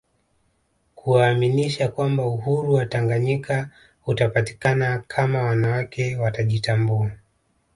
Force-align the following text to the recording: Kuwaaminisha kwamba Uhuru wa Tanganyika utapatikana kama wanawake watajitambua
Kuwaaminisha 0.95 1.87
kwamba 1.87 2.25
Uhuru 2.25 2.73
wa 2.73 2.85
Tanganyika 2.85 3.69
utapatikana 4.07 5.03
kama 5.07 5.41
wanawake 5.43 6.15
watajitambua 6.15 7.11